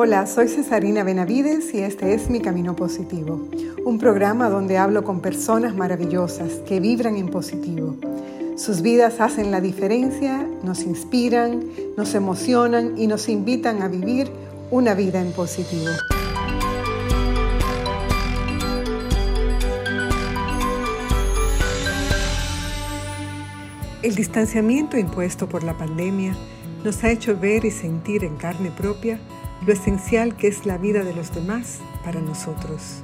[0.00, 3.48] Hola, soy Cesarina Benavides y este es Mi Camino Positivo,
[3.84, 7.96] un programa donde hablo con personas maravillosas que vibran en positivo.
[8.56, 11.64] Sus vidas hacen la diferencia, nos inspiran,
[11.96, 14.30] nos emocionan y nos invitan a vivir
[14.70, 15.90] una vida en positivo.
[24.04, 26.36] El distanciamiento impuesto por la pandemia
[26.84, 29.18] nos ha hecho ver y sentir en carne propia
[29.66, 33.02] lo esencial que es la vida de los demás para nosotros.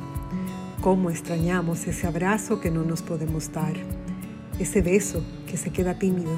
[0.81, 3.75] Cómo extrañamos ese abrazo que no nos podemos dar,
[4.59, 6.31] ese beso que se queda tímido,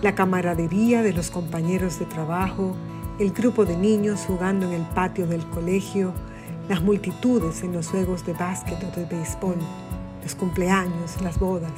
[0.00, 2.76] la camaradería de los compañeros de trabajo,
[3.18, 6.12] el grupo de niños jugando en el patio del colegio,
[6.68, 9.56] las multitudes en los juegos de básquet o de béisbol,
[10.22, 11.72] los cumpleaños, las bodas.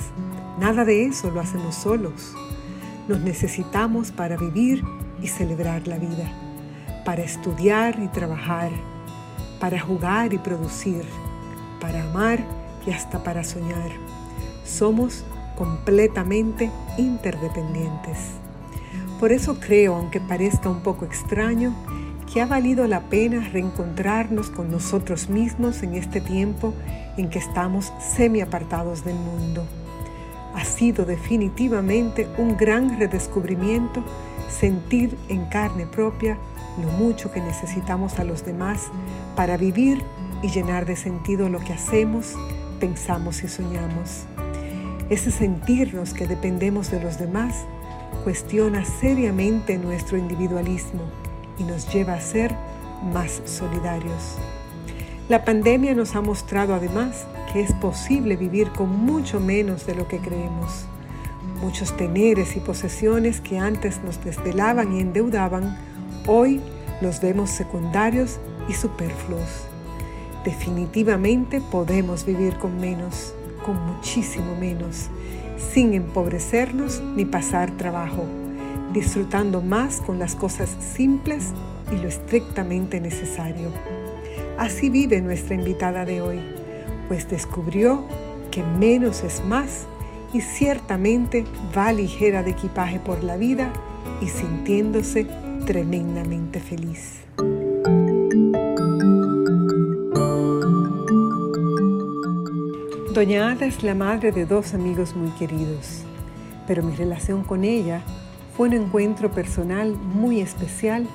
[0.60, 2.34] Nada de eso lo hacemos solos.
[3.08, 4.84] Nos necesitamos para vivir
[5.22, 6.43] y celebrar la vida
[7.04, 8.70] para estudiar y trabajar,
[9.60, 11.04] para jugar y producir,
[11.80, 12.40] para amar
[12.86, 13.90] y hasta para soñar.
[14.64, 15.24] Somos
[15.56, 18.18] completamente interdependientes.
[19.20, 21.74] Por eso creo, aunque parezca un poco extraño,
[22.32, 26.74] que ha valido la pena reencontrarnos con nosotros mismos en este tiempo
[27.16, 29.64] en que estamos semi apartados del mundo.
[30.54, 34.02] Ha sido definitivamente un gran redescubrimiento
[34.48, 36.38] sentir en carne propia
[36.80, 38.82] lo mucho que necesitamos a los demás
[39.36, 40.02] para vivir
[40.42, 42.34] y llenar de sentido lo que hacemos,
[42.80, 44.24] pensamos y soñamos.
[45.10, 47.66] Ese sentirnos que dependemos de los demás
[48.24, 51.02] cuestiona seriamente nuestro individualismo
[51.58, 52.54] y nos lleva a ser
[53.12, 54.38] más solidarios.
[55.28, 60.08] La pandemia nos ha mostrado además que es posible vivir con mucho menos de lo
[60.08, 60.86] que creemos.
[61.60, 65.78] Muchos teneres y posesiones que antes nos desvelaban y endeudaban,
[66.26, 66.60] hoy
[67.00, 68.38] los vemos secundarios
[68.68, 69.66] y superfluos.
[70.44, 75.08] Definitivamente podemos vivir con menos, con muchísimo menos,
[75.72, 78.24] sin empobrecernos ni pasar trabajo,
[78.92, 81.52] disfrutando más con las cosas simples
[81.92, 83.70] y lo estrictamente necesario.
[84.58, 86.40] Así vive nuestra invitada de hoy,
[87.08, 88.04] pues descubrió
[88.50, 89.86] que menos es más
[90.32, 91.44] y ciertamente
[91.76, 93.72] va ligera de equipaje por la vida
[94.20, 95.26] y sintiéndose
[95.64, 97.20] tremendamente feliz.
[103.14, 106.02] Doña Ada es la madre de dos amigos muy queridos,
[106.66, 108.02] pero mi relación con ella
[108.56, 111.06] fue un encuentro personal muy especial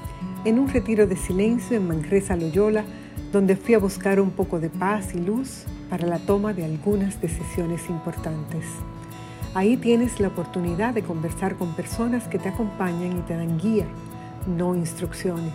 [0.46, 2.86] en un retiro de silencio en Manresa, Loyola,
[3.32, 7.22] donde fui a buscar un poco de paz y luz para la toma de algunas
[7.22, 8.66] decisiones importantes.
[9.54, 13.86] Ahí tienes la oportunidad de conversar con personas que te acompañan y te dan guía,
[14.58, 15.54] no instrucciones.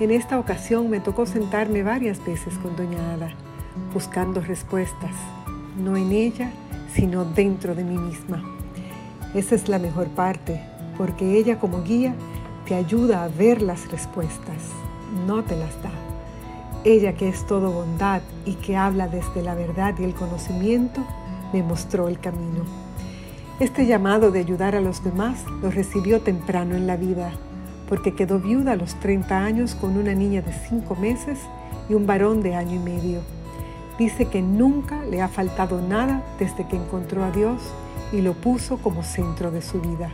[0.00, 3.30] En esta ocasión me tocó sentarme varias veces con Doña Ada,
[3.92, 5.12] buscando respuestas,
[5.78, 6.50] no en ella,
[6.92, 8.42] sino dentro de mí misma.
[9.34, 10.60] Esa es la mejor parte,
[10.96, 12.14] porque ella como guía
[12.66, 14.62] te ayuda a ver las respuestas,
[15.26, 15.90] no te las da.
[16.84, 21.04] Ella que es todo bondad y que habla desde la verdad y el conocimiento,
[21.52, 22.64] me mostró el camino.
[23.60, 27.30] Este llamado de ayudar a los demás lo recibió temprano en la vida,
[27.88, 31.38] porque quedó viuda a los 30 años con una niña de 5 meses
[31.88, 33.20] y un varón de año y medio.
[33.98, 37.60] Dice que nunca le ha faltado nada desde que encontró a Dios
[38.12, 40.10] y lo puso como centro de su vida.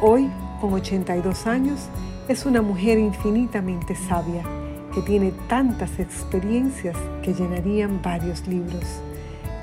[0.00, 0.28] Hoy,
[0.60, 1.88] con 82 años,
[2.28, 4.42] es una mujer infinitamente sabia
[4.94, 8.84] que tiene tantas experiencias que llenarían varios libros.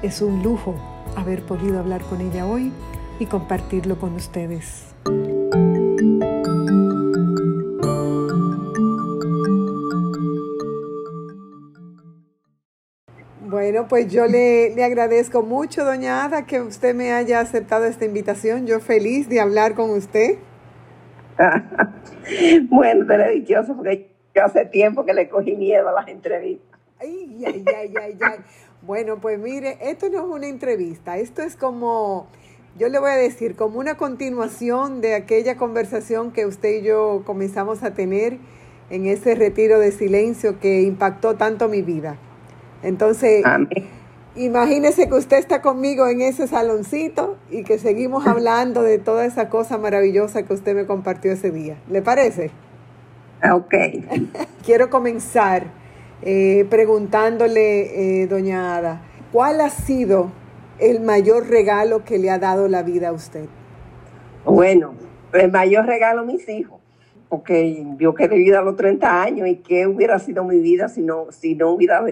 [0.01, 0.75] Es un lujo
[1.15, 2.71] haber podido hablar con ella hoy
[3.19, 4.88] y compartirlo con ustedes.
[13.69, 18.03] Bueno, pues yo le, le, agradezco mucho, doña Ada, que usted me haya aceptado esta
[18.03, 18.65] invitación.
[18.65, 20.39] Yo feliz de hablar con usted.
[22.71, 26.79] bueno, te lo dichoso porque yo hace tiempo que le cogí miedo a las entrevistas.
[26.99, 28.39] Ay, ay, ay, ay, ay.
[28.81, 32.25] Bueno, pues mire, esto no es una entrevista, esto es como,
[32.75, 37.21] yo le voy a decir, como una continuación de aquella conversación que usted y yo
[37.23, 38.39] comenzamos a tener
[38.89, 42.17] en ese retiro de silencio que impactó tanto mi vida.
[42.83, 43.43] Entonces,
[44.35, 49.49] imagínese que usted está conmigo en ese saloncito y que seguimos hablando de toda esa
[49.49, 51.77] cosa maravillosa que usted me compartió ese día.
[51.89, 52.51] ¿Le parece?
[53.51, 53.73] Ok.
[54.65, 55.67] Quiero comenzar
[56.21, 59.01] eh, preguntándole, eh, doña Ada,
[59.31, 60.31] ¿cuál ha sido
[60.79, 63.45] el mayor regalo que le ha dado la vida a usted?
[64.45, 64.93] Bueno,
[65.33, 66.78] el mayor regalo a mis hijos.
[67.29, 71.01] Porque yo quedé vida a los 30 años y qué hubiera sido mi vida si
[71.01, 72.03] no, si no, hubiera,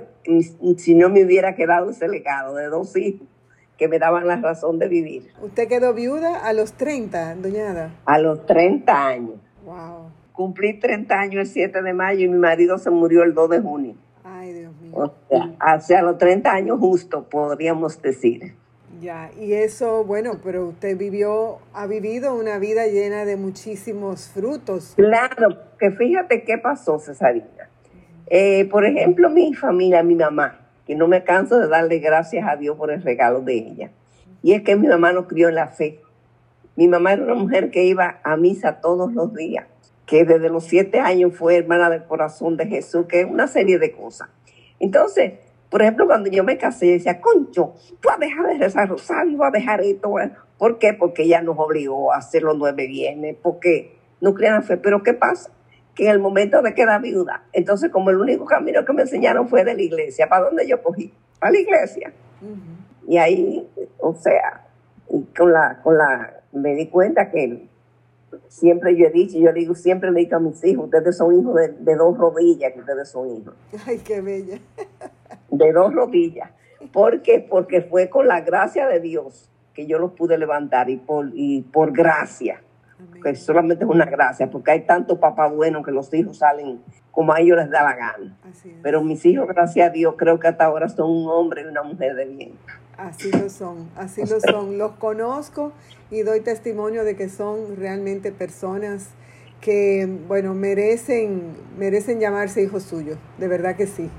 [0.77, 3.27] si no me hubiera quedado ese legado de dos hijos
[3.77, 5.31] que me daban la razón de vivir.
[5.41, 7.91] ¿Usted quedó viuda a los 30, doñada?
[8.05, 9.35] A los 30 años.
[9.65, 10.11] Wow.
[10.33, 13.59] Cumplí 30 años el 7 de mayo y mi marido se murió el 2 de
[13.59, 13.95] junio.
[14.23, 14.93] Ay, Dios mío.
[14.95, 18.55] O sea, hacia los 30 años justo, podríamos decir.
[18.99, 24.93] Ya, y eso, bueno, pero usted vivió, ha vivido una vida llena de muchísimos frutos.
[24.95, 27.69] Claro, que fíjate qué pasó, Cesarina.
[28.27, 32.55] Eh, por ejemplo, mi familia, mi mamá, que no me canso de darle gracias a
[32.55, 33.91] Dios por el regalo de ella.
[34.41, 35.99] Y es que mi mamá nos crió en la fe.
[36.75, 39.67] Mi mamá era una mujer que iba a misa todos los días,
[40.05, 43.77] que desde los siete años fue hermana del corazón de Jesús, que es una serie
[43.77, 44.29] de cosas.
[44.79, 45.33] Entonces,
[45.69, 49.37] por ejemplo, cuando yo me casé, decía, concho, tú vas a dejar de rezar rosario,
[49.37, 50.13] vas a dejar esto.
[50.57, 50.93] ¿Por qué?
[50.93, 54.77] Porque ella nos obligó a hacer los nueve bienes, porque no creían fe.
[54.77, 55.51] Pero ¿qué pasa?
[55.93, 59.49] Que en el momento de quedar viuda, entonces como el único camino que me enseñaron
[59.49, 61.13] fue de la iglesia, ¿para dónde yo cogí?
[61.39, 62.13] Para la iglesia.
[63.07, 63.67] Y ahí,
[63.99, 64.67] o sea,
[65.35, 67.67] con la, con la, me di cuenta que
[68.47, 71.55] siempre yo he dicho, yo digo, siempre le digo a mis hijos, ustedes son hijos
[71.55, 73.55] de, de dos rodillas, que ustedes son hijos.
[73.85, 74.59] Ay, qué bella
[75.49, 76.51] de dos rodillas.
[76.91, 77.39] ¿Por qué?
[77.39, 81.61] Porque fue con la gracia de Dios que yo los pude levantar y por, y
[81.61, 82.61] por gracia,
[83.21, 87.33] que solamente es una gracia, porque hay tanto papá bueno que los hijos salen como
[87.33, 88.37] a ellos les da la gana.
[88.81, 91.83] Pero mis hijos, gracias a Dios, creo que hasta ahora son un hombre y una
[91.83, 92.53] mujer de bien.
[92.97, 94.79] Así lo son, así lo son.
[94.79, 95.71] Los conozco
[96.09, 99.09] y doy testimonio de que son realmente personas
[99.61, 104.09] que, bueno, merecen, merecen llamarse hijos suyos, de verdad que sí.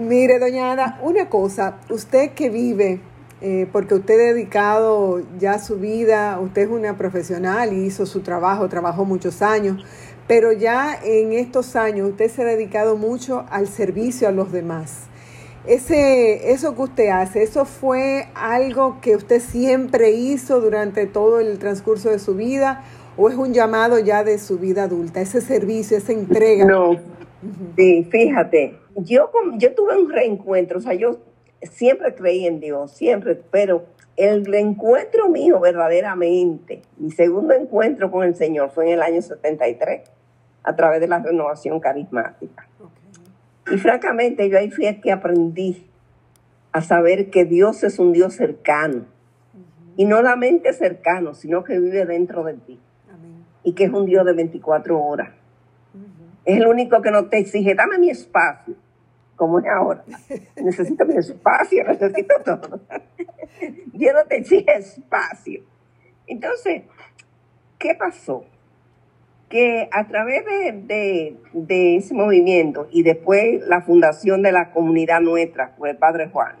[0.00, 3.00] Mire, doña Ana, una cosa, usted que vive,
[3.40, 8.20] eh, porque usted ha dedicado ya su vida, usted es una profesional y hizo su
[8.20, 9.84] trabajo, trabajó muchos años,
[10.26, 15.04] pero ya en estos años usted se ha dedicado mucho al servicio a los demás.
[15.66, 21.58] Ese, eso que usted hace, ¿eso fue algo que usted siempre hizo durante todo el
[21.58, 22.84] transcurso de su vida
[23.16, 26.64] o es un llamado ya de su vida adulta, ese servicio, esa entrega?
[26.64, 26.96] No,
[27.76, 31.18] sí, fíjate, yo, yo tuve un reencuentro, o sea, yo
[31.62, 33.84] siempre creí en Dios, siempre, pero
[34.16, 40.10] el reencuentro mío verdaderamente, mi segundo encuentro con el Señor fue en el año 73,
[40.62, 42.66] a través de la renovación carismática.
[43.70, 45.86] Y francamente yo ahí fui que aprendí
[46.72, 49.04] a saber que Dios es un Dios cercano.
[49.96, 52.80] Y no la mente cercano, sino que vive dentro de ti.
[53.62, 55.30] Y que es un Dios de 24 horas.
[56.44, 58.74] Es el único que no te exige, dame mi espacio
[59.36, 60.04] como es ahora.
[60.56, 62.80] Necesito mi espacio, necesito todo.
[63.92, 64.38] Dios no te
[64.76, 65.62] espacio.
[66.26, 66.82] Entonces,
[67.78, 68.44] ¿qué pasó?
[69.48, 71.36] Que a través de,
[71.96, 76.56] ese movimiento y después la fundación de la comunidad nuestra por el Padre Juan,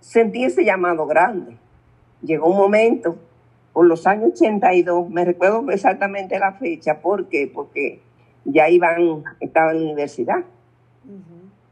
[0.00, 1.58] sentí ese llamado grande.
[2.22, 3.18] Llegó un momento,
[3.72, 7.50] por los años 82, me recuerdo exactamente la fecha, ¿por qué?
[7.52, 8.00] Porque
[8.44, 10.44] ya iban, estaba en la universidad.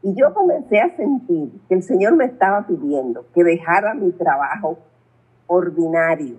[0.01, 4.79] Y yo comencé a sentir que el Señor me estaba pidiendo que dejara mi trabajo
[5.47, 6.37] ordinario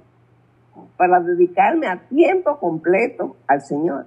[0.96, 4.06] para dedicarme a tiempo completo al Señor.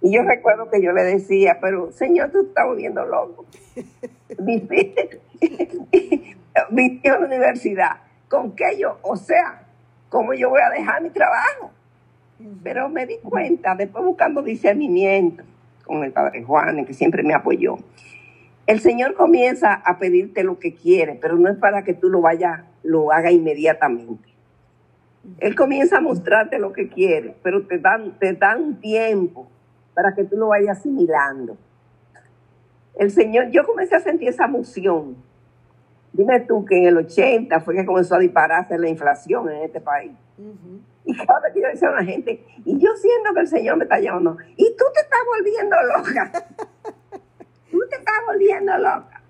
[0.00, 3.44] Y yo recuerdo que yo le decía, pero Señor, tú estás volviendo loco.
[6.70, 7.96] Viste a la universidad.
[8.28, 8.98] ¿Con qué yo?
[9.02, 9.66] O sea,
[10.08, 11.70] ¿cómo yo voy a dejar mi trabajo?
[12.62, 15.44] Pero me di cuenta, después buscando discernimiento
[15.84, 17.76] con el Padre Juan, que siempre me apoyó,
[18.66, 22.20] el Señor comienza a pedirte lo que quiere, pero no es para que tú lo
[22.20, 24.28] vayas, lo haga inmediatamente.
[25.38, 29.48] Él comienza a mostrarte lo que quiere, pero te dan, te dan tiempo
[29.94, 31.56] para que tú lo vayas asimilando.
[32.94, 35.16] El Señor, yo comencé a sentir esa emoción.
[36.12, 39.80] Dime tú que en el 80 fue que comenzó a dispararse la inflación en este
[39.80, 40.12] país.
[41.04, 43.76] Y cada vez que yo decía a la gente, y yo siento que el Señor
[43.76, 46.68] me está llamando, y tú te estás volviendo loca.
[47.92, 49.20] te estás volviendo loca.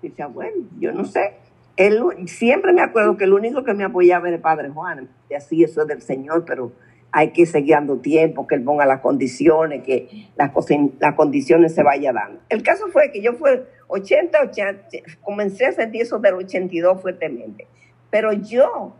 [0.00, 1.34] Dice, bueno, yo no sé.
[1.76, 5.08] Él, siempre me acuerdo que el único que me apoyaba era el Padre Juan.
[5.28, 6.72] Y así eso es del Señor, pero
[7.10, 10.52] hay que seguir dando tiempo, que Él ponga las condiciones, que las,
[10.98, 12.40] las condiciones se vayan dando.
[12.48, 14.88] El caso fue que yo fue 80, 80,
[15.22, 17.66] comencé a sentir eso del 82 fuertemente.
[18.10, 18.94] Pero yo,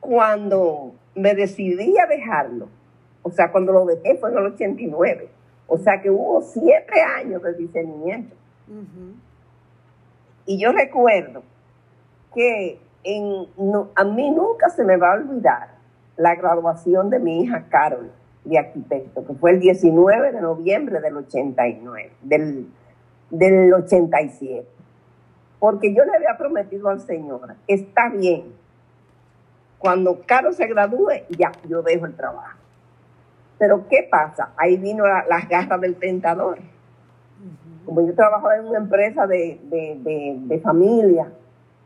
[0.00, 2.68] cuando me decidí a dejarlo,
[3.22, 5.28] o sea, cuando lo dejé fue en el 89,
[5.68, 8.34] o sea que hubo siete años de discernimiento.
[10.46, 11.42] Y yo recuerdo
[12.34, 13.46] que en,
[13.94, 15.68] a mí nunca se me va a olvidar
[16.16, 18.10] la graduación de mi hija Carol,
[18.44, 22.66] de arquitecto, que fue el 19 de noviembre del 89, del,
[23.30, 24.66] del 87.
[25.58, 28.54] Porque yo le había prometido al Señor, está bien,
[29.78, 32.58] cuando Caro se gradúe, ya, yo dejo el trabajo.
[33.58, 34.50] Pero ¿qué pasa?
[34.56, 36.58] Ahí vino las garras del tentador.
[37.84, 41.32] Como yo trabajaba en una empresa de, de, familia,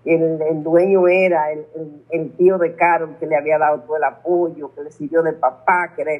[0.04, 4.82] el, dueño era el, tío de Caro que le había dado todo el apoyo, que
[4.82, 6.12] le sirvió de papá, que era,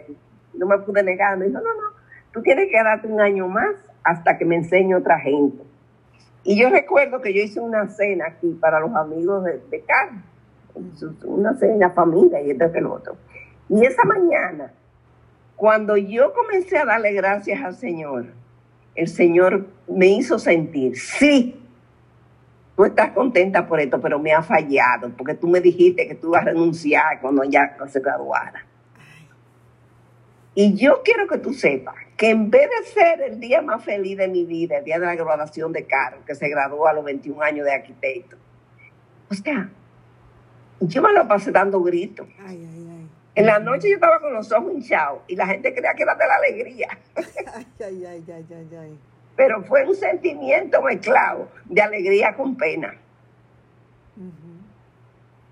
[0.55, 1.37] no me pude negar.
[1.37, 1.91] Me dijo, no, no,
[2.33, 5.63] tú tienes que darte un año más hasta que me enseñe otra gente.
[6.45, 10.13] Y yo recuerdo que yo hice una cena aquí para los amigos de, de Caro,
[11.25, 13.17] una cena familia y esto que el otro.
[13.69, 14.73] Y esa mañana
[15.63, 18.27] cuando yo comencé a darle gracias al Señor,
[18.97, 21.57] el Señor me hizo sentir, sí,
[22.75, 26.31] tú estás contenta por esto, pero me ha fallado, porque tú me dijiste que tú
[26.31, 28.67] ibas a renunciar cuando ya se graduara.
[30.57, 34.19] Y yo quiero que tú sepas que en vez de ser el día más feliz
[34.19, 37.05] de mi vida, el día de la graduación de Caro, que se graduó a los
[37.05, 38.37] 21 años de arquitecto,
[39.31, 39.71] o sea,
[40.81, 42.27] yo me lo pasé dando gritos.
[42.45, 43.02] Ay, ay,
[43.35, 46.15] en la noche yo estaba con los ojos hinchados y la gente creía que era
[46.15, 46.89] de la alegría.
[47.85, 48.99] Ay, ay, ay,
[49.35, 52.95] Pero fue un sentimiento mezclado de alegría con pena.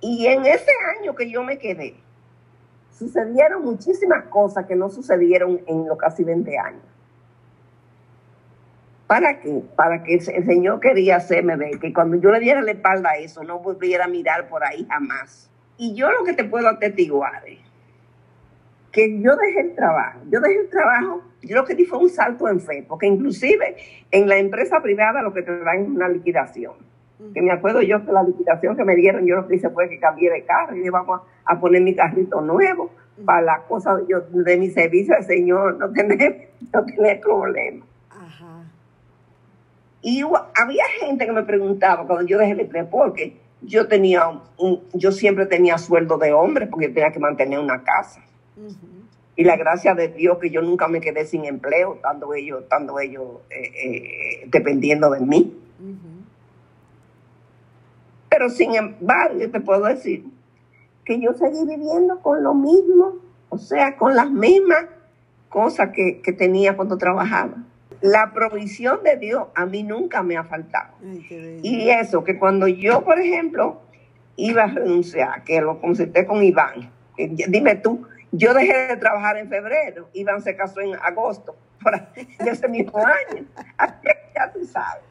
[0.00, 1.94] Y en ese año que yo me quedé,
[2.90, 6.82] sucedieron muchísimas cosas que no sucedieron en los casi 20 años.
[9.06, 9.62] ¿Para qué?
[9.74, 13.16] Para que el Señor quería hacerme ver que cuando yo le diera la espalda a
[13.16, 15.50] eso, no volviera a mirar por ahí jamás.
[15.76, 17.58] Y yo lo que te puedo atestiguar es
[18.92, 20.20] que yo dejé el trabajo.
[20.30, 23.76] Yo dejé el trabajo, yo lo que di fue un salto en fe, porque inclusive
[24.10, 26.74] en la empresa privada lo que te dan es una liquidación.
[27.34, 29.90] Que me acuerdo yo que la liquidación que me dieron, yo lo que hice fue
[29.90, 32.90] que cambié de carro y vamos a, poner mi carrito nuevo
[33.26, 37.84] para la cosa de, yo, de mi servicio al Señor, no tener, no tener problema.
[40.02, 44.80] Y había gente que me preguntaba cuando yo dejé el empleo, porque yo tenía un,
[44.94, 48.22] yo siempre tenía sueldo de hombre porque tenía que mantener una casa.
[49.36, 52.98] Y la gracia de Dios que yo nunca me quedé sin empleo, estando ellos, estando
[53.00, 55.56] ellos eh, eh, dependiendo de mí.
[58.28, 60.24] Pero sin embargo, yo te puedo decir
[61.04, 63.16] que yo seguí viviendo con lo mismo,
[63.48, 64.86] o sea, con las mismas
[65.48, 67.64] cosas que, tenía cuando trabajaba.
[68.00, 70.94] La provisión de Dios a mí nunca me ha faltado.
[71.02, 73.80] y eso, que cuando yo, por ejemplo,
[74.36, 79.48] iba a renunciar, que lo consulté con Iván, dime tú, yo dejé de trabajar en
[79.48, 81.56] febrero, Iván se casó en agosto,
[82.44, 83.44] de ese mismo año.
[84.34, 85.04] ya tú sabes.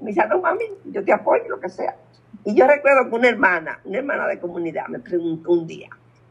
[0.00, 1.96] Me dice, no mami, yo te apoyo, lo que sea.
[2.44, 5.88] Y yo recuerdo que una hermana, una hermana de comunidad, me preguntó un día,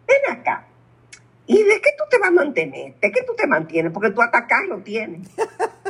[0.07, 0.65] ven acá,
[1.47, 2.95] ¿y de qué tú te vas a mantener?
[2.99, 3.91] ¿De qué tú te mantienes?
[3.91, 5.27] Porque tú hasta lo tienes.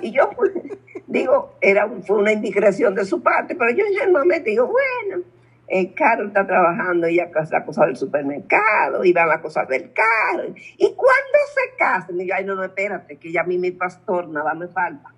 [0.02, 0.30] Y yo,
[1.08, 5.24] digo, era, fue una indiscreción de su parte, pero yo normalmente digo, bueno,
[5.68, 10.54] el carro está trabajando, ella la cosa del supermercado, y van a cosas del carro.
[10.78, 14.28] Y cuando se casen, digo, ay, no, no, espérate, que ya a mí mi pastor
[14.30, 15.14] nada me falta.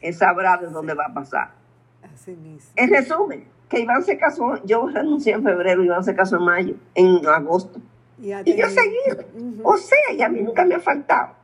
[0.00, 1.50] Él sabrá de dónde va a pasar.
[2.02, 2.70] Así mismo.
[2.76, 6.74] En resumen, que Iván se casó, yo renuncié en febrero, Iván se casó en mayo,
[6.94, 7.80] en agosto.
[8.18, 8.98] Y, yo seguí.
[9.62, 11.34] O sea, y a mí nunca me ha faltado.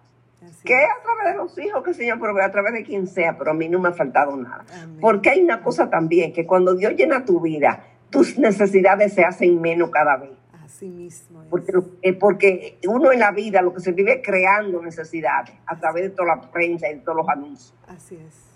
[0.64, 3.50] que a través de los hijos, que Señor pero a través de quien sea, pero
[3.50, 4.64] a mí no me ha faltado nada.
[5.00, 9.60] Porque hay una cosa también, que cuando Dios llena tu vida, tus necesidades se hacen
[9.60, 10.30] menos cada vez.
[10.62, 11.42] Así mismo.
[11.50, 16.04] Porque, eh, porque uno en la vida lo que se vive creando necesidades a través
[16.04, 17.74] de toda la prensa y de todos los anuncios.
[17.88, 18.52] Así es.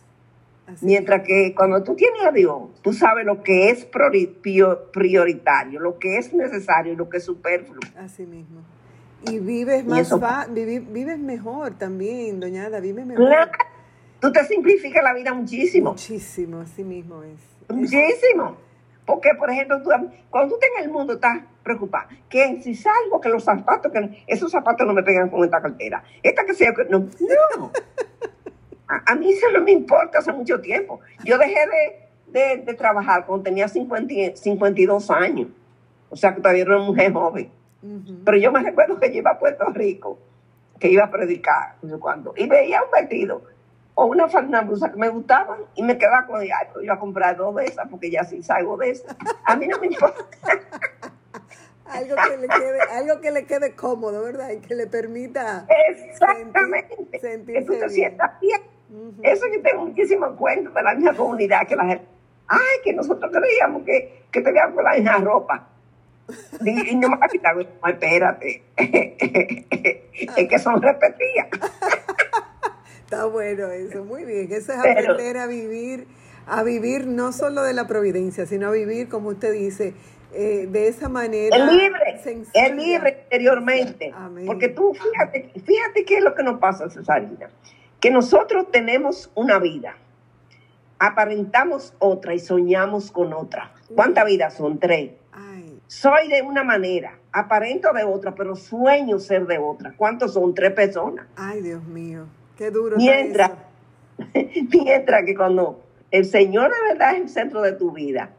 [0.82, 6.18] Mientras que cuando tú tienes a Dios, tú sabes lo que es prioritario, lo que
[6.18, 7.78] es necesario y lo que es superfluo.
[7.96, 8.62] Así mismo.
[9.30, 10.12] Y vives más
[10.50, 13.48] vives, mejor también, doñada, vives mejor.
[14.20, 15.90] Tú te simplificas la vida muchísimo.
[15.90, 17.38] Muchísimo, así mismo es.
[17.68, 18.65] Muchísimo.
[19.06, 19.80] Porque, por ejemplo,
[20.30, 22.08] cuando tú estás en el mundo estás preocupado.
[22.28, 26.02] Que si salgo, que los zapatos, que esos zapatos no me pegan con esta cartera.
[26.22, 27.08] Esta que sea, no.
[27.56, 27.72] no.
[28.88, 31.00] A, mí eso no me importa hace mucho tiempo.
[31.25, 31.60] Yo dejé
[32.26, 35.48] de, trabajar cuando tenía 50, 52 años.
[36.10, 37.50] O sea que todavía era una mujer joven.
[38.25, 40.18] Pero yo me recuerdo que yo iba a Puerto Rico,
[40.80, 43.42] que iba a predicar, no sé cuándo, y veía un vestido
[43.98, 46.98] o una falda blusa que me gustaban y me quedaba con, ay, yo iba a
[46.98, 49.16] comprar dos de esas porque ya sí salgo de esas.
[49.44, 50.22] A mí no me importa.
[51.86, 54.50] algo, que le quede, algo que le quede cómodo, ¿verdad?
[54.50, 57.18] Y que le permita Exactamente.
[57.18, 58.60] sentirse que tú te sientas bien.
[59.22, 62.04] Eso que tengo muchísimo cuento de la misma comunidad que la gente,
[62.48, 65.68] ay, que nosotros creíamos que, que teníamos la misma ropa.
[66.60, 68.62] Y, no me no, espérate.
[70.36, 71.48] es que son repetidas.
[73.06, 74.48] Está bueno eso, muy bien.
[74.50, 76.08] Eso es aprender a vivir,
[76.44, 79.94] a vivir no solo de la providencia, sino a vivir, como usted dice,
[80.34, 81.56] eh, de esa manera.
[81.56, 82.20] Es libre,
[82.52, 84.12] es libre interiormente.
[84.44, 87.48] Porque tú, fíjate, fíjate qué es lo que nos pasa, Cesarina.
[88.00, 89.96] Que nosotros tenemos una vida,
[90.98, 93.72] aparentamos otra y soñamos con otra.
[93.94, 94.80] ¿Cuántas vidas son?
[94.80, 95.12] Tres.
[95.86, 99.94] Soy de una manera, aparento de otra, pero sueño ser de otra.
[99.96, 100.52] ¿Cuántos son?
[100.52, 101.28] Tres personas.
[101.36, 102.96] Ay, Dios mío, qué duro.
[102.96, 103.52] Mientras,
[104.72, 108.30] mientras que cuando el Señor de verdad es el centro de tu vida,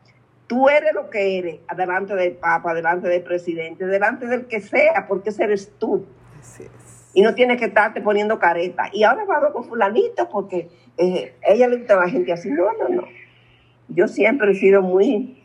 [0.47, 5.05] tú eres lo que eres, delante del Papa, delante del presidente, delante del que sea,
[5.07, 6.05] porque ese eres tú.
[6.39, 7.09] Así es.
[7.13, 8.89] Y no tienes que estarte poniendo careta.
[8.93, 12.49] Y ahora va con fulanito porque eh, ella le gusta a la gente así.
[12.51, 13.03] No, no, no.
[13.87, 15.37] Yo siempre he sido muy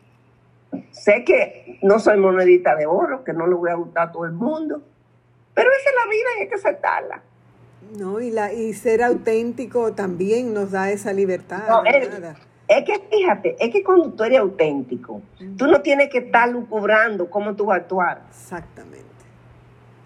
[0.91, 4.25] Sé que no soy monedita de oro, que no le voy a gustar a todo
[4.25, 4.81] el mundo,
[5.53, 7.23] pero esa es la vida y hay que aceptarla.
[7.97, 11.63] No, y, la, y ser auténtico también nos da esa libertad.
[11.85, 15.21] es, que fíjate, es que cuando tú eres auténtico,
[15.57, 18.21] tú no tienes que estar lucubrando cómo tú vas a actuar.
[18.29, 19.05] Exactamente,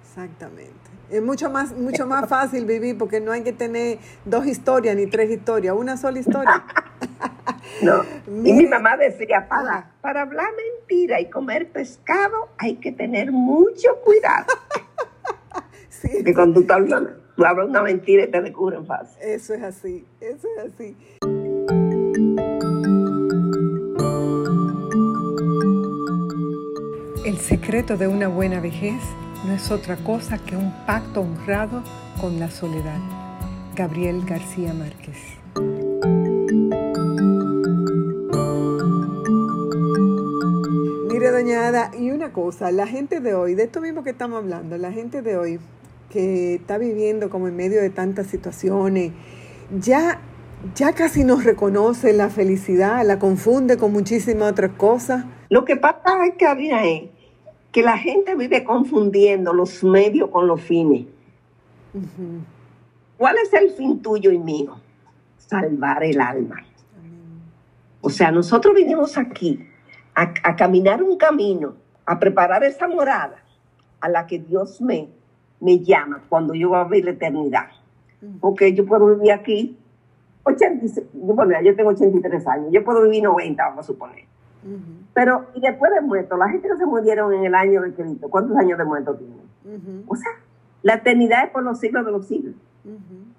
[0.01, 0.73] exactamente.
[1.09, 5.07] Es mucho más, mucho más fácil vivir porque no hay que tener dos historias ni
[5.07, 6.65] tres historias, una sola historia.
[7.81, 8.03] no.
[8.27, 13.95] Y mi mamá decía, para, para hablar mentira y comer pescado hay que tener mucho
[14.03, 14.47] cuidado.
[15.89, 16.67] sí, que cuando tú
[17.45, 19.21] hablas, una mentira y te descubren fácil.
[19.21, 20.95] Eso es así, eso es así.
[27.25, 29.01] El secreto de una buena vejez
[29.45, 31.83] no es otra cosa que un pacto honrado
[32.19, 32.99] con la soledad.
[33.75, 35.17] Gabriel García Márquez.
[41.11, 44.39] Mire, doña Ada, y una cosa, la gente de hoy, de esto mismo que estamos
[44.39, 45.59] hablando, la gente de hoy
[46.09, 49.11] que está viviendo como en medio de tantas situaciones,
[49.79, 50.21] ya,
[50.75, 55.25] ya casi nos reconoce la felicidad, la confunde con muchísimas otras cosas.
[55.49, 56.81] Lo que pasa es que, había
[57.71, 61.05] que la gente vive confundiendo los medios con los fines.
[63.17, 64.79] ¿Cuál es el fin tuyo y mío?
[65.37, 66.65] Salvar el alma.
[68.01, 69.67] O sea, nosotros vinimos aquí
[70.15, 73.43] a, caminar un camino, a preparar esa morada
[73.99, 75.09] a la que Dios me,
[75.59, 77.67] me llama cuando yo voy a ver la eternidad.
[78.39, 79.77] Porque yo puedo vivir aquí
[80.43, 84.25] 86, bueno, yo tengo 83 años, yo puedo vivir 90, vamos a suponer.
[85.13, 88.27] Pero, y después de muerto, la gente que se murieron en el año de Cristo,
[88.29, 90.03] ¿cuántos años de muerto tienen?
[90.07, 90.31] O sea,
[90.81, 92.55] la eternidad es por los siglos de los siglos.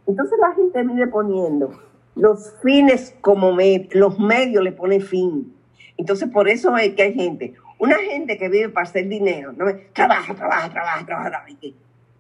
[0.07, 1.71] Entonces la gente vive poniendo
[2.15, 3.57] los fines como
[3.93, 5.55] los medios le ponen fin.
[5.97, 9.67] Entonces por eso es que hay gente, una gente que vive para hacer dinero, ¿no?
[9.93, 11.45] trabaja, trabaja, trabaja, trabaja,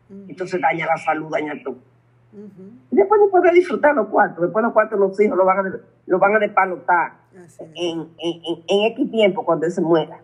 [0.09, 1.77] entonces daña la salud, daña todo.
[2.90, 5.81] Y después no puede disfrutar los cuartos, después los cuartos los hijos lo van a,
[6.07, 7.12] lo van a despalotar
[7.75, 10.21] en, en, en, X tiempo cuando él se muera.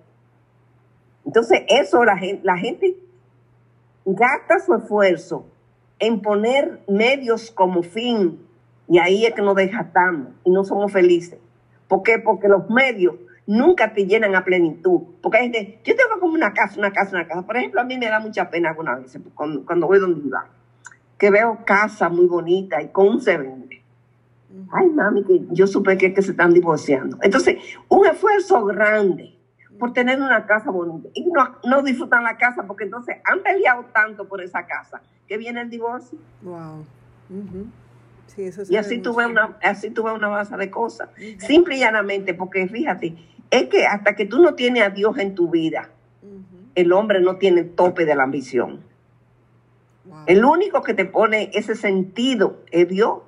[1.24, 2.96] Entonces, eso la gente, la gente
[4.04, 5.46] gasta su esfuerzo
[5.98, 8.38] en poner medios como fin
[8.88, 11.38] y ahí es que nos desgastamos y no somos felices.
[11.88, 12.18] ¿Por qué?
[12.18, 13.14] Porque los medios
[13.46, 15.02] nunca te llenan a plenitud.
[15.22, 17.42] Porque hay gente, yo tengo como una casa, una casa, una casa.
[17.42, 20.46] Por ejemplo, a mí me da mucha pena algunas veces cuando, cuando voy donde iba,
[21.18, 23.82] que veo casa muy bonita y con un se vende.
[24.72, 27.18] Ay, mami, que yo supe que, que se están divorciando.
[27.22, 27.56] Entonces,
[27.88, 29.34] un esfuerzo grande
[29.78, 31.08] por tener una casa bonita.
[31.14, 35.36] Y no, no disfrutan la casa porque entonces han peleado tanto por esa casa que
[35.36, 36.18] viene el divorcio.
[36.42, 36.84] Wow.
[38.68, 41.08] y así tuve, una, así tuve una base de cosas.
[41.38, 43.16] Simple y llanamente, porque fíjate,
[43.54, 45.90] es que hasta que tú no tienes a Dios en tu vida,
[46.74, 48.82] el hombre no tiene tope de la ambición.
[50.26, 53.20] El único que te pone ese sentido es Dios.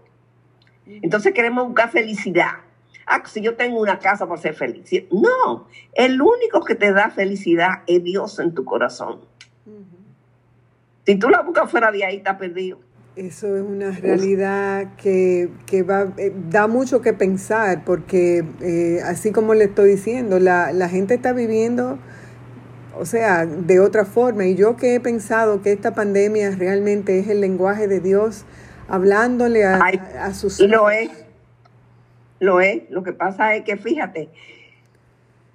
[0.86, 2.50] Entonces queremos buscar felicidad.
[3.06, 4.90] Ah, si yo tengo una casa para ser feliz.
[5.12, 9.20] No, el único que te da felicidad es Dios en tu corazón.
[11.04, 12.80] Si tú la buscas fuera de ahí, está perdido.
[13.16, 15.48] Eso es una realidad que,
[15.88, 20.90] va, eh, da mucho que pensar, porque eh, así como le estoy diciendo, la, la
[20.90, 21.98] gente está viviendo,
[22.94, 24.44] o sea, de otra forma.
[24.44, 28.44] Y yo que he pensado que esta pandemia realmente es el lenguaje de Dios
[28.86, 29.80] hablándole a,
[30.20, 30.60] a sus...
[30.60, 31.08] Y lo es,
[32.38, 32.82] lo es.
[32.90, 34.28] Lo que pasa es que, fíjate,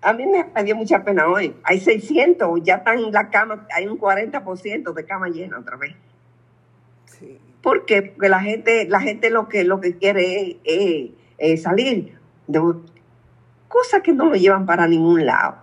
[0.02, 1.56] a mí me, dio mucha pena hoy.
[1.64, 5.96] Hay 600, ya están en la cama, hay un 40% de cama llena otra vez.
[7.62, 7.64] Sí.
[7.64, 8.02] ¿Por qué?
[8.02, 12.60] Porque la gente, la gente lo que, lo que quiere es, salir de
[13.68, 15.58] cosas que no lo llevan para ningún lado.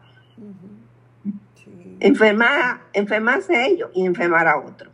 [2.00, 4.92] enfermar, enfermarse ellos y enfermar a otros.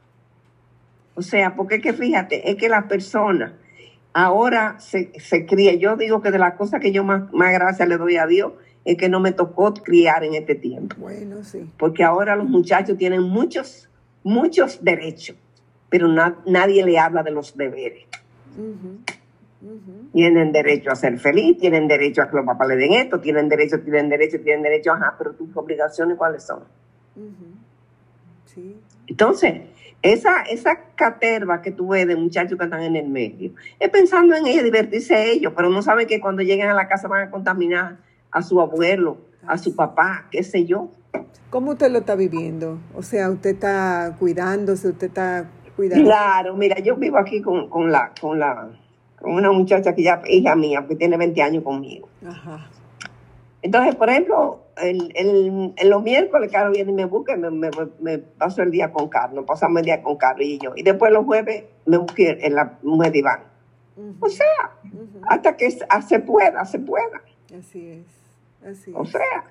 [1.15, 3.57] O sea, porque es que fíjate, es que la persona
[4.13, 5.75] ahora se, se cría.
[5.75, 8.53] Yo digo que de las cosas que yo más, más gracias le doy a Dios
[8.85, 10.97] es que no me tocó criar en este tiempo.
[10.99, 11.71] Bueno, sí.
[11.79, 13.89] Porque ahora los muchachos tienen muchos,
[14.23, 15.37] muchos derechos,
[15.95, 18.05] pero nadie le habla de los deberes.
[20.13, 23.49] Tienen derecho a ser feliz, tienen derecho a que los papás le den esto, tienen
[23.49, 26.65] derecho, tienen derecho, tienen derecho, ajá, pero tus obligaciones cuáles son.
[28.47, 28.77] sí.
[29.07, 29.61] Entonces,
[30.03, 34.35] esa, esa caterva que tú ves de muchachos que están en el medio, es pensando
[34.35, 37.31] en ellos, divertirse ellos, pero no saben que cuando lleguen a la casa van a
[37.31, 37.99] contaminar
[38.33, 40.91] a su abuelo, a su papá, qué sé yo.
[41.51, 42.81] ¿Cómo usted lo está viviendo?
[42.97, 46.05] O sea, usted está cuidándose, usted está cuidando.
[46.05, 48.71] Claro, mira, yo vivo aquí con, con la, con la,
[49.21, 52.09] con una muchacha que ya es hija mía, que tiene 20 años conmigo.
[52.27, 52.69] Ajá.
[53.63, 58.19] Entonces, por ejemplo, el, el, los miércoles Carlos viene y me busca y me, me,
[58.19, 60.73] paso el día con Carlos, pasamos el día con Carlos y yo.
[60.77, 63.41] Y después los jueves me busqué en la mujer de Iván.
[64.21, 64.77] O sea,
[65.29, 67.23] hasta que se pueda, se pueda.
[67.59, 68.07] Así es,
[68.69, 68.97] así es.
[68.97, 69.45] O sea.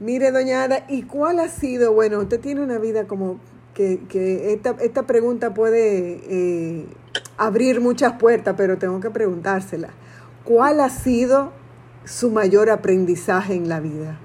[0.00, 3.38] Mire, doña Ada, ¿y cuál ha sido, bueno, usted tiene una vida como
[3.74, 6.86] que, que esta, esta pregunta puede eh,
[7.36, 9.90] abrir muchas puertas, pero tengo que preguntársela.
[10.44, 11.52] ¿Cuál ha sido
[12.04, 14.18] su mayor aprendizaje en la vida?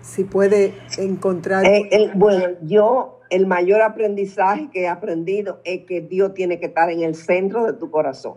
[0.00, 1.66] Si puede encontrar...
[1.66, 6.90] Eh, bueno, yo el mayor aprendizaje que he aprendido es que Dios tiene que estar
[6.90, 8.34] en el centro de tu corazón.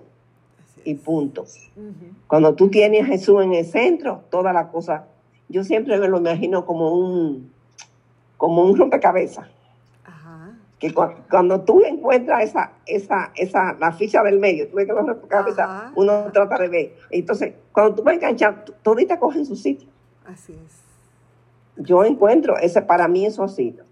[0.84, 1.46] Y punto.
[2.28, 5.08] Cuando tú tienes a Jesús en el centro, toda la cosa,
[5.48, 7.52] yo siempre me lo imagino como un,
[8.38, 9.48] como un rompecabezas
[10.80, 15.06] que cuando, tú encuentras esa, esa, esa, la ficha del medio, tú ves que los
[15.06, 16.96] rompecabezas uno trata de ver.
[17.12, 19.90] Entonces, cuando tú vas a enganchar, todita coge en su sitio.
[20.26, 21.86] Así es.
[21.86, 23.84] Yo encuentro, ese para mí eso ha sido.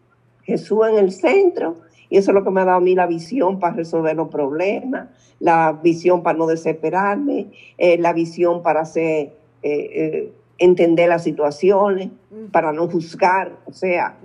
[0.43, 1.76] Jesús en el centro,
[2.10, 4.30] y eso es lo que me ha dado a mí la visión para resolver los
[4.30, 11.23] problemas, la visión para no desesperarme, eh, la visión para hacer, eh, eh, entender las
[11.23, 12.10] situaciones,
[12.52, 14.17] para no juzgar, o sea,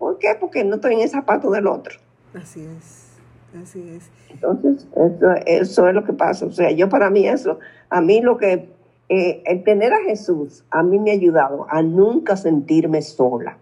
[0.00, 0.28] ¿Por qué?
[0.40, 1.98] Porque no estoy en el zapato del otro.
[2.32, 3.18] Así es,
[3.62, 4.10] así es.
[4.30, 4.88] Entonces,
[5.44, 6.46] eso, es lo que pasa.
[6.46, 7.58] O sea, yo para mí eso,
[7.90, 8.70] a mí lo que,
[9.10, 13.58] eh, el tener a Jesús, a mí me ha ayudado a nunca sentirme sola.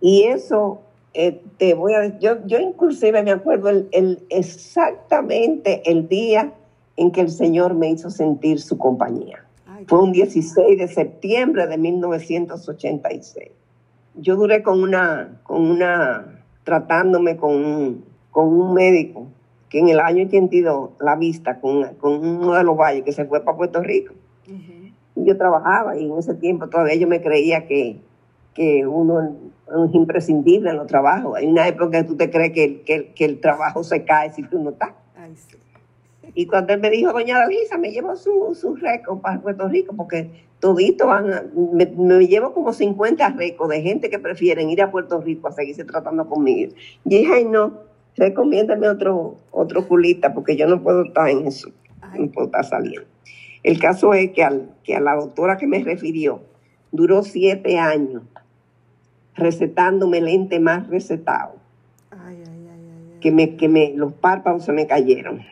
[0.00, 6.52] Y eso, eh, te voy a yo, yo inclusive me acuerdo el, exactamente el día
[6.96, 9.44] en que el Señor me hizo sentir su compañía.
[9.88, 13.50] Fue un 16 de septiembre de 1986
[14.16, 19.26] yo duré con una, con una, tratándome con un, con un médico
[19.68, 23.24] que en el año 82 la vista con, con uno de los valles que se
[23.24, 24.14] fue para Puerto Rico.
[25.16, 28.00] Y yo trabajaba y en ese tiempo todavía yo me creía que,
[28.52, 29.36] que uno
[29.86, 31.36] es imprescindible en los trabajos.
[31.36, 34.42] Hay una época que tú te crees que, que, que el trabajo se cae si
[34.42, 34.92] tú no estás.
[36.34, 39.94] Y cuando él me dijo, doña Dalisa, me llevo su, su récord para Puerto Rico,
[39.96, 41.84] porque todito van, me,
[42.26, 46.26] llevo como 50 récords de gente que prefieren ir a Puerto Rico a seguirse tratando
[46.26, 46.72] conmigo.
[47.04, 47.80] Y dije, ay no,
[48.16, 51.70] recomiéndame otro, otro culista, porque yo no puedo estar en eso,
[52.18, 53.06] no puedo estar saliendo.
[53.62, 56.40] El caso es que, al, que a la doctora que me refirió,
[56.92, 58.22] duró siete años
[59.34, 61.56] recetándome lente más recetado.
[63.20, 65.42] que me, que me, los párpados se me cayeron.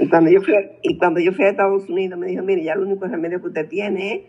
[0.00, 2.72] Y cuando yo fui, y cuando yo fui a Estados Unidos me dijo, mire, ya
[2.72, 4.22] el único remedio que usted tiene es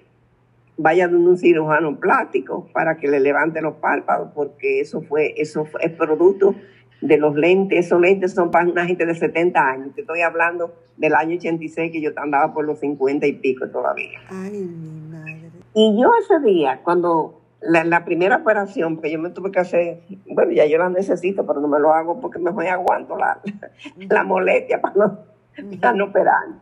[0.78, 5.66] vaya donde un cirujano plástico para que le levante los párpados, porque eso fue, eso
[5.66, 6.56] fue, es producto
[7.00, 9.96] de los lentes, esos lentes son para una gente de 70 años.
[9.96, 14.20] Te estoy hablando del año 86 que yo andaba por los 50 y pico todavía.
[14.30, 15.52] Ay, mi madre.
[15.74, 20.52] Y yo ese día, cuando la, primera operación que yo me tuve que hacer, bueno,
[20.52, 23.40] ya yo la necesito, pero no me lo hago porque me voy aguanto la,
[24.10, 26.58] la molestia para no están operando.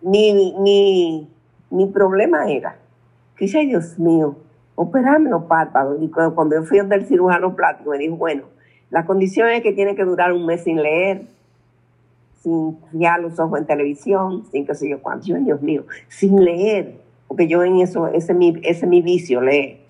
[0.00, 1.28] mi,
[1.70, 2.76] mi, problema era
[3.36, 4.36] que dice, Dios mío,
[4.74, 6.00] operarme los párpados.
[6.00, 8.44] Y cuando, yo fui del cirujano plástico, me dijo, bueno,
[8.90, 11.26] la condición es que tiene que durar un mes sin leer,
[12.42, 15.26] sin fijar los ojos en televisión, sin qué sé yo cuánto.
[15.26, 19.40] Yo, Dios mío, sin leer, porque yo en eso, ese es mi, ese mi vicio,
[19.40, 19.80] leer.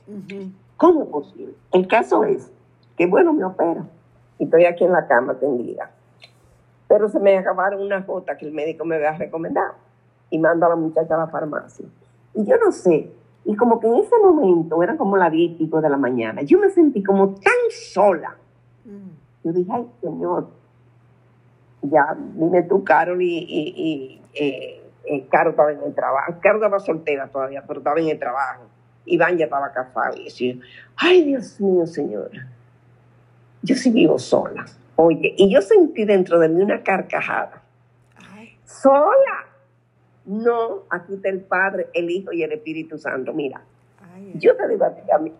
[0.76, 1.54] ¿Cómo es posible?
[1.72, 2.50] El caso es
[2.96, 3.86] que, bueno, me opero
[4.38, 5.90] y estoy aquí en la cama tendida
[6.92, 9.72] pero se me acabaron unas gotas que el médico me había recomendado
[10.28, 11.86] y mando a la muchacha a la farmacia.
[12.34, 13.10] Y yo no sé,
[13.46, 16.42] y como que en ese momento, era como la 10 y pico de la mañana,
[16.42, 18.36] yo me sentí como tan sola.
[18.84, 19.08] Mm.
[19.42, 20.48] Yo dije, ay, Señor,
[21.80, 26.34] ya vine tú, Carol, y, y, y eh, eh, Caro estaba en el trabajo.
[26.42, 28.64] Caro estaba soltera todavía, pero estaba en el trabajo.
[29.06, 30.56] Iván ya estaba casado y decía,
[30.96, 32.48] ay Dios mío, señora,
[33.62, 34.66] yo sí vivo sola.
[35.04, 37.60] Oye, y yo sentí dentro de mí una carcajada.
[38.64, 39.48] Sola.
[40.24, 43.32] No, aquí está el Padre, el Hijo y el Espíritu Santo.
[43.32, 43.62] Mira,
[44.34, 44.86] yo te digo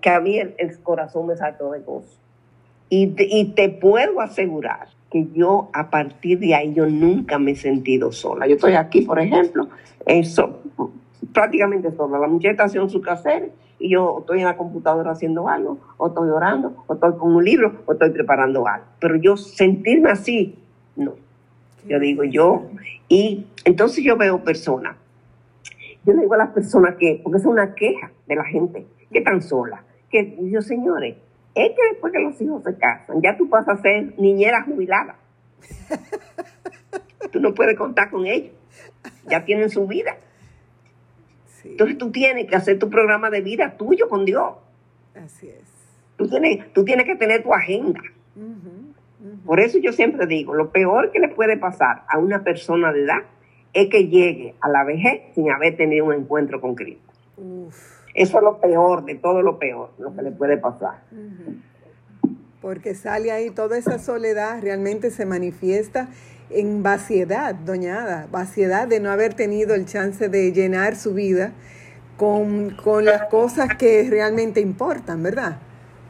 [0.00, 2.18] que a mí, el, corazón me saltó de gozo.
[2.88, 7.52] Y te, y te puedo asegurar que yo a partir de ahí yo nunca me
[7.52, 8.48] he sentido sola.
[8.48, 9.68] Yo estoy aquí, por ejemplo,
[10.04, 10.60] eso,
[11.32, 12.18] prácticamente sola.
[12.18, 16.08] La muchacha está haciendo su quehacer y yo estoy en la computadora haciendo algo, o
[16.08, 18.86] estoy orando, o estoy con un libro, o estoy preparando algo.
[19.00, 20.58] Pero yo sentirme así,
[20.96, 21.14] no.
[21.86, 22.62] Yo digo yo,
[23.08, 24.96] y entonces yo veo personas
[26.04, 29.18] yo le digo a las personas que, porque es una queja de la gente, que
[29.18, 31.16] están solas, que yo, señores,
[31.54, 35.16] es que después que los hijos se casan, ya tú vas a ser niñera jubilada.
[37.32, 38.52] tú no puedes contar con ellos.
[39.28, 40.16] Ya tienen su vida.
[41.64, 44.54] Entonces tú tienes que hacer tu programa de vida tuyo con Dios.
[45.14, 45.62] Así es.
[46.16, 48.00] Tú tienes, tú tienes que tener tu agenda.
[49.44, 53.04] Por eso yo siempre digo, lo peor que le puede pasar a una persona de
[53.04, 53.22] edad
[53.72, 57.12] es que llegue a la vejez sin haber tenido un encuentro con Cristo.
[58.14, 61.02] Eso es lo peor, de todo lo peor, lo que le puede pasar.
[62.60, 66.08] Porque sale ahí toda esa soledad, realmente se manifiesta
[66.50, 71.52] en vaciedad, doñada, vaciedad de no haber tenido el chance de llenar su vida
[72.16, 75.58] con, con las cosas que realmente importan, ¿verdad?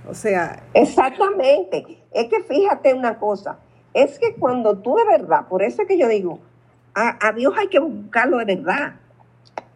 [0.08, 0.62] O sea...
[0.74, 2.02] Exactamente.
[2.12, 3.58] Es que fíjate una cosa,
[3.94, 6.40] es que cuando tú de verdad, por eso es que yo digo,
[6.94, 8.94] a, Dios hay que buscarlo de verdad.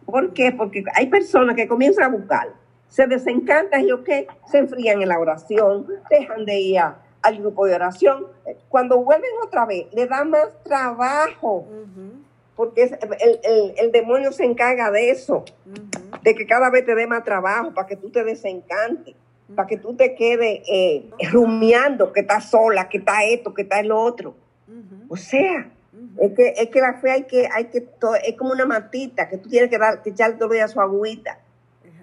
[0.05, 0.51] ¿Por qué?
[0.51, 2.49] Porque hay personas que comienzan a buscar,
[2.87, 6.81] se desencantan y qué, se enfrían en la oración, dejan de ir
[7.21, 8.27] al grupo de oración.
[8.69, 11.67] Cuando vuelven otra vez, le da más trabajo.
[12.55, 12.97] Porque
[13.77, 15.45] el, demonio se encarga de eso,
[16.23, 19.15] de que cada vez te dé más trabajo para que tú te desencantes,
[19.55, 23.79] para que tú te quedes eh, rumiando que estás sola, que está esto, que está
[23.79, 24.35] el otro.
[25.07, 25.69] O sea,
[26.19, 27.87] es que, es que la fe hay que, hay que,
[28.25, 31.39] es como una matita que tú tienes que dar, que echarle todavía su agüita.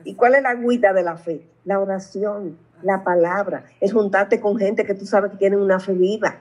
[0.04, 1.42] ¿Y cuál es la agüita de la fe?
[1.64, 5.92] La oración, la palabra, es juntarte con gente que tú sabes que tienen una fe
[5.92, 6.36] viva.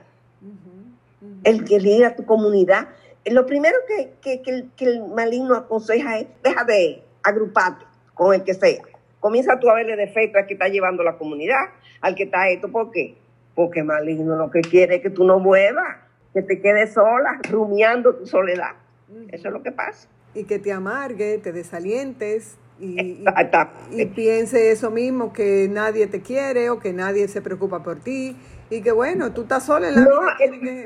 [1.42, 2.88] El que ir a tu comunidad.
[3.26, 8.44] Lo primero que, que, el, que el maligno aconseja es, deja de agruparte con el
[8.44, 8.82] que sea.
[9.20, 11.64] Comienza tú a verle defecto al que está llevando la comunidad,
[12.00, 12.70] al que está esto.
[12.70, 13.16] ¿Por qué?
[13.54, 16.04] Porque maligno lo que quiere es que tú no muevas
[16.34, 18.72] que te quedes sola, rumiando tu soledad.
[19.30, 20.08] Eso es lo que pasa.
[20.34, 23.22] Y que te amargue, te desalientes y,
[23.92, 28.36] y, piense eso mismo, que nadie te quiere o que nadie se preocupa por ti
[28.68, 30.36] y que bueno, tú estás sola en la vida.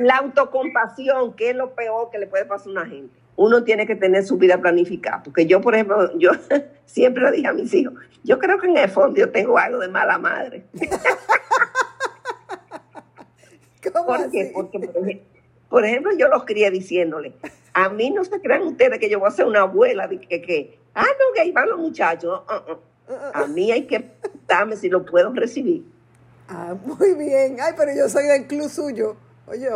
[0.01, 3.19] La autocompasión, que es lo peor que le puede pasar a una gente.
[3.37, 6.33] Uno tiene que tener su vida planificada, porque yo, por ejemplo, yo
[6.85, 9.79] siempre le dije a mis hijos, yo creo que en el fondo yo tengo algo
[9.79, 10.67] de mala madre.
[13.93, 14.51] ¿Cómo ¿Por qué?
[14.53, 17.35] Porque, por ejemplo, por ejemplo, yo los crié diciéndole,
[17.75, 20.43] a mí no se crean ustedes que yo voy a ser una abuela de que,
[20.43, 22.43] que ah, no, que ahí van los muchachos.
[22.49, 22.79] Uh, uh.
[23.33, 24.11] A mí hay que
[24.47, 25.85] darme si lo puedo recibir.
[26.49, 27.59] Ah, muy bien.
[27.61, 29.17] Ay, pero yo soy del club suyo.
[29.47, 29.69] Oye,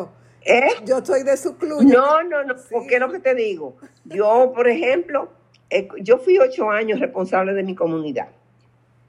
[0.45, 0.71] ¿Eh?
[0.85, 1.83] yo soy de su club.
[1.83, 3.77] No, no, no, porque es lo que te digo.
[4.05, 5.31] Yo, por ejemplo,
[5.71, 8.29] eh, yo fui ocho años responsable de mi comunidad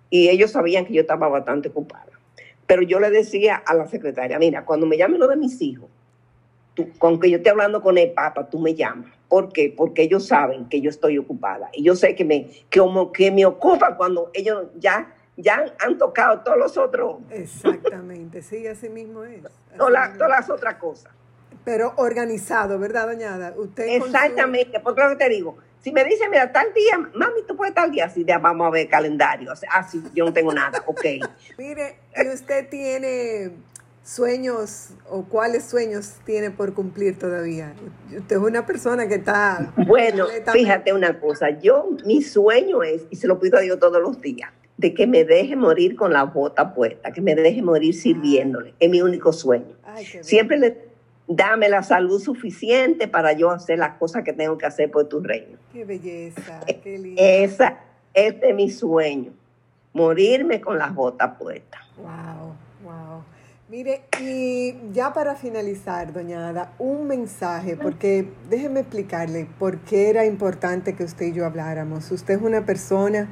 [0.09, 2.11] y ellos sabían que yo estaba bastante ocupada.
[2.67, 5.89] Pero yo le decía a la secretaria, mira, cuando me llamen lo de mis hijos,
[6.97, 9.11] con que yo esté hablando con el Papa, tú me llamas.
[9.27, 9.73] ¿Por qué?
[9.75, 11.69] Porque ellos saben que yo estoy ocupada.
[11.73, 15.97] Y yo sé que me, que como que me ocupa cuando ellos ya, ya han
[15.97, 17.17] tocado todos los otros.
[17.29, 19.41] Exactamente, sí, así mismo es.
[19.77, 21.11] todas, las otras cosas.
[21.65, 23.53] Pero organizado, ¿verdad, doñada?
[23.55, 27.55] Usted Exactamente, porque lo que te digo, si me dicen, mira, tal día, mami, tú
[27.55, 29.51] puedes tal día, así ya vamos a ver calendario.
[29.51, 31.05] así yo no tengo nada, ok.
[31.57, 33.51] Mire, y usted tiene
[34.03, 37.73] sueños o cuáles sueños tiene por cumplir todavía?
[38.15, 39.73] Usted es una persona que está...
[39.87, 44.01] Bueno, fíjate una cosa, yo mi sueño es, y se lo pido a Dios todos
[44.01, 47.95] los días, de que me deje morir con la bota puesta, que me deje morir
[47.95, 49.75] sirviéndole, es mi único sueño.
[50.21, 50.93] Siempre le
[51.27, 55.21] dame la salud suficiente para yo hacer las cosas que tengo que hacer por tu
[55.21, 55.57] reino.
[55.71, 57.21] Qué belleza, qué lindo.
[57.21, 57.79] Esa,
[58.13, 59.31] este es mi sueño,
[59.93, 61.81] morirme con las botas puestas.
[61.97, 63.23] Wow, wow.
[63.69, 70.25] Mire, y ya para finalizar, doña Ada, un mensaje, porque déjeme explicarle por qué era
[70.25, 72.11] importante que usted y yo habláramos.
[72.11, 73.29] Usted es una persona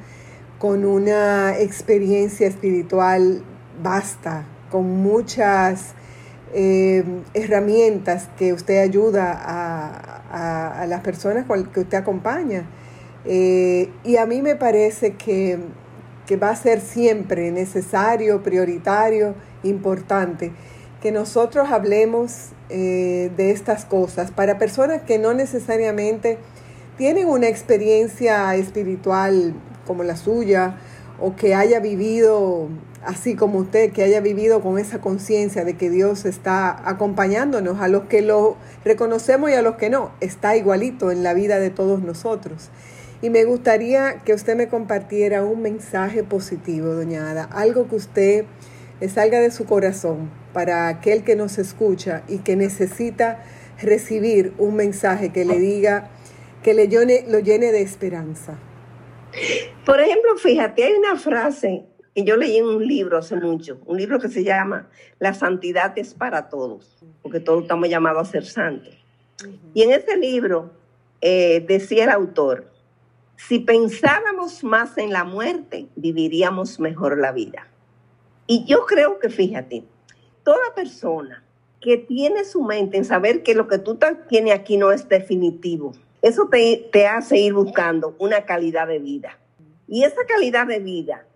[0.58, 3.42] con una experiencia espiritual
[3.82, 5.92] vasta, con muchas
[6.54, 12.64] eh, herramientas que usted ayuda a, las personas con que usted acompaña.
[13.26, 15.58] Eh, y a mí me parece que
[16.26, 20.52] que va a ser siempre necesario, prioritario, importante,
[21.00, 26.38] que nosotros hablemos eh, de estas cosas para personas que no necesariamente
[26.96, 29.54] tienen una experiencia espiritual
[29.86, 30.76] como la suya
[31.20, 32.68] o que haya vivido
[33.04, 37.88] así como usted, que haya vivido con esa conciencia de que Dios está acompañándonos, a
[37.88, 41.70] los que lo reconocemos y a los que no, está igualito en la vida de
[41.70, 42.70] todos nosotros.
[43.20, 48.44] Y me gustaría que usted me compartiera un mensaje positivo, doña Ada, algo que usted
[49.08, 53.42] salga de su corazón para aquel que nos escucha y que necesita
[53.80, 56.10] recibir un mensaje que le diga,
[56.62, 58.58] que le llene, lo llene de esperanza.
[59.84, 61.84] Por ejemplo, fíjate, hay una frase
[62.14, 64.88] que yo leí en un libro hace mucho, un libro que se llama
[65.18, 68.94] La santidad es para todos, porque todos estamos llamados a ser santos.
[69.74, 70.70] Y en ese libro
[71.20, 72.70] eh, decía el autor,
[73.36, 77.66] si pensáramos más en la muerte, viviríamos mejor la vida.
[78.46, 79.84] Y yo creo que, fíjate,
[80.44, 81.44] toda persona
[81.80, 85.92] que tiene su mente en saber que lo que tú tienes aquí no es definitivo,
[86.20, 89.38] eso te, te hace ir buscando una calidad de vida.
[89.88, 91.26] Y esa calidad de vida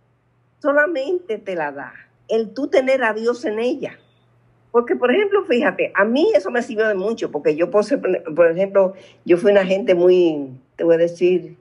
[0.61, 1.93] solamente te la da
[2.29, 3.99] el tú tener a Dios en ella.
[4.71, 8.95] Porque, por ejemplo, fíjate, a mí eso me sirvió de mucho, porque yo, por ejemplo,
[9.25, 11.57] yo fui una gente muy, te voy a decir,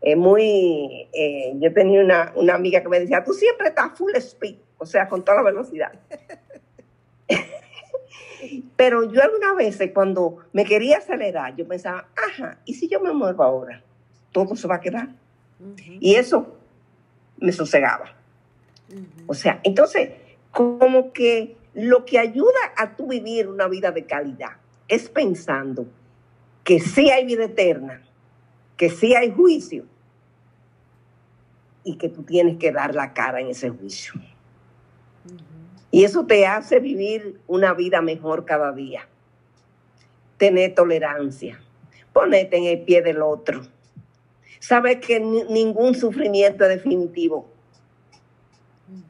[0.00, 4.12] eh, muy, eh, yo tenía una, una, amiga que me decía, tú siempre estás full
[4.16, 5.92] speed, o sea, con toda la velocidad.
[8.76, 13.12] Pero yo algunas veces cuando me quería acelerar, yo pensaba, ajá, ¿y si yo me
[13.12, 13.82] muevo ahora?
[14.32, 15.08] Todo se va a quedar.
[16.00, 16.56] Y eso
[17.38, 18.14] me sosegaba.
[19.26, 20.10] O sea, entonces,
[20.50, 24.52] como que lo que ayuda a tú vivir una vida de calidad
[24.88, 25.86] es pensando
[26.62, 28.02] que sí hay vida eterna,
[28.76, 29.84] que sí hay juicio
[31.84, 34.14] y que tú tienes que dar la cara en ese juicio.
[35.96, 39.08] Y eso te hace vivir una vida mejor cada día.
[40.36, 41.58] Tener tolerancia,
[42.12, 43.62] ponerte en el pie del otro.
[44.58, 47.48] Sabes que ningún sufrimiento es definitivo.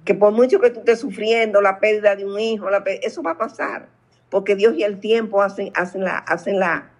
[0.04, 2.68] Que por mucho que tú estés sufriendo la pérdida de un hijo,
[3.02, 3.88] eso va a pasar.
[4.30, 6.92] Porque Dios y el tiempo hacen, hacen la, hacen la,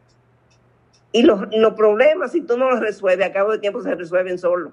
[1.12, 1.46] y los,
[1.76, 4.72] problemas, si tú no los resuelves, a cabo de tiempo se resuelven solos.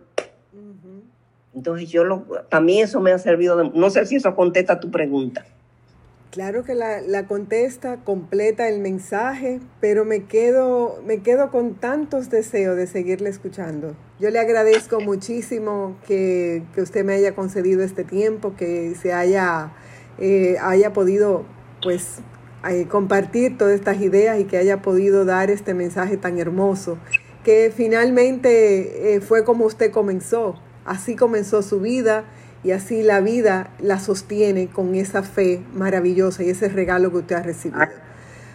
[1.55, 4.91] Entonces yo lo, también eso me ha servido, de, no sé si eso contesta tu
[4.91, 5.45] pregunta.
[6.31, 12.31] Claro que la, la, contesta, completa el mensaje, pero me quedo, me quedo con tantos
[12.31, 13.95] deseos de seguirle escuchando.
[14.19, 19.73] Yo le agradezco muchísimo que, que usted me haya concedido este tiempo, que se haya,
[20.17, 21.45] eh, haya podido
[21.83, 22.21] pues
[22.67, 26.97] eh, compartir todas estas ideas y que haya podido dar este mensaje tan hermoso,
[27.43, 32.25] que finalmente eh, fue como usted comenzó, Así comenzó su vida
[32.63, 37.35] y así la vida la sostiene con esa fe maravillosa y ese regalo que usted
[37.35, 37.85] ha recibido.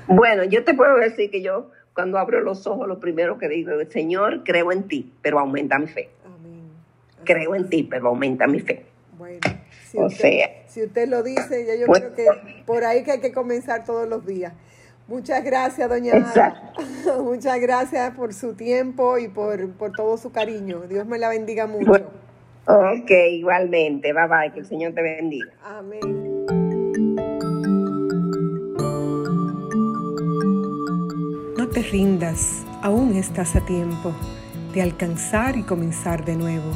[0.06, 3.72] Bueno, yo te puedo decir que yo cuando abro los ojos lo primero que digo
[3.72, 6.08] es, Señor, creo en ti, pero aumenta mi fe.
[6.24, 6.70] Amén.
[7.24, 8.86] Creo en ti, pero aumenta mi fe.
[9.18, 9.40] Bueno,
[9.90, 13.20] si, usted, si usted lo dice, ya yo pues, creo que por ahí que hay
[13.20, 14.52] que comenzar todos los días.
[15.08, 16.72] Muchas gracias, doña Ana.
[17.22, 19.58] Muchas gracias por su tiempo y por,
[19.96, 20.82] todo su cariño.
[20.82, 21.92] Dios me la bendiga mucho.
[22.66, 24.12] ok, igualmente.
[24.12, 24.52] Bye bye.
[24.52, 25.50] Que el Señor te bendiga.
[25.64, 26.00] Amén.
[31.56, 34.12] No te rindas, aún estás a tiempo
[34.74, 36.70] de alcanzar y comenzar de nuevo.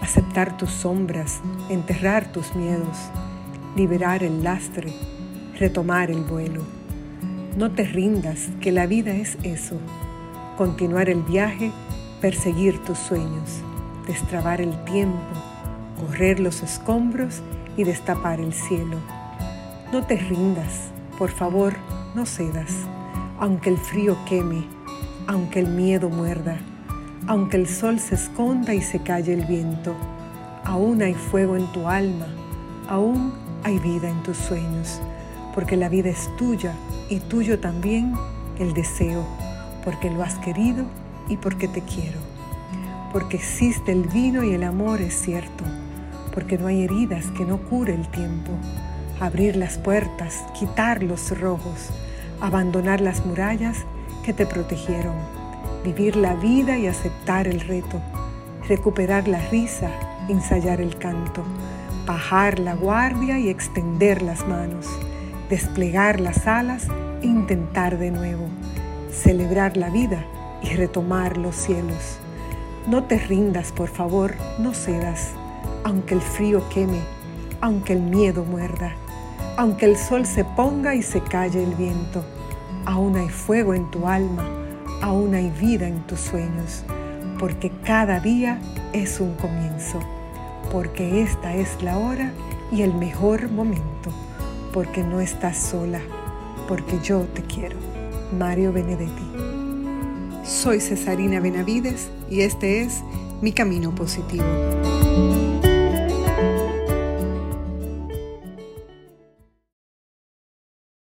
[0.00, 3.10] Aceptar tus sombras, enterrar tus miedos,
[3.76, 4.94] liberar el lastre,
[5.58, 6.62] retomar el vuelo.
[7.56, 9.78] No te rindas, que la vida es eso.
[10.58, 11.72] Continuar el viaje,
[12.20, 13.62] perseguir tus sueños,
[14.06, 15.16] destrabar el tiempo,
[15.98, 17.40] correr los escombros
[17.78, 18.98] y destapar el cielo.
[19.90, 21.72] No te rindas, por favor,
[22.14, 22.74] no cedas,
[23.40, 24.66] aunque el frío queme,
[25.26, 26.58] aunque el miedo muerda,
[27.26, 29.94] aunque el sol se esconda y se calle el viento.
[30.62, 32.26] Aún hay fuego en tu alma,
[32.86, 33.32] aún
[33.64, 35.00] hay vida en tus sueños,
[35.56, 36.74] porque la vida es tuya
[37.08, 38.12] y tuyo también
[38.58, 39.26] el deseo,
[39.84, 40.84] porque lo has querido
[41.30, 42.18] y porque te quiero.
[43.10, 45.64] Porque existe el vino y el amor es cierto,
[46.34, 48.52] porque no hay heridas que no cure el tiempo.
[49.18, 51.88] Abrir las puertas, quitar los rojos,
[52.42, 53.78] abandonar las murallas
[54.26, 55.16] que te protegieron,
[55.82, 57.98] vivir la vida y aceptar el reto,
[58.68, 59.90] recuperar la risa,
[60.28, 61.42] ensayar el canto,
[62.04, 64.86] bajar la guardia y extender las manos
[65.48, 66.88] desplegar las alas
[67.22, 68.48] e intentar de nuevo,
[69.10, 70.24] celebrar la vida
[70.62, 72.18] y retomar los cielos.
[72.86, 75.32] No te rindas, por favor, no cedas,
[75.84, 77.00] aunque el frío queme,
[77.60, 78.92] aunque el miedo muerda,
[79.56, 82.24] aunque el sol se ponga y se calle el viento,
[82.84, 84.44] aún hay fuego en tu alma,
[85.02, 86.84] aún hay vida en tus sueños,
[87.38, 88.60] porque cada día
[88.92, 90.00] es un comienzo,
[90.70, 92.32] porque esta es la hora
[92.70, 94.10] y el mejor momento,
[94.76, 96.02] porque no estás sola,
[96.68, 97.78] porque yo te quiero.
[98.38, 99.24] Mario Benedetti.
[100.44, 103.00] Soy Cesarina Benavides y este es
[103.40, 104.44] Mi Camino Positivo.